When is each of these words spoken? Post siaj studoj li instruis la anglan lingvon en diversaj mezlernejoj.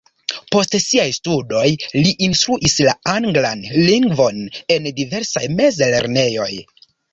Post 0.53 0.77
siaj 0.85 1.03
studoj 1.17 1.65
li 1.97 2.13
instruis 2.29 2.79
la 2.87 2.95
anglan 3.13 3.63
lingvon 3.91 4.41
en 4.79 4.91
diversaj 5.03 5.47
mezlernejoj. 5.63 6.53